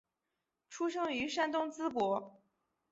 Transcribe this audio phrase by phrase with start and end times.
[0.67, 2.41] 出生于山东淄博。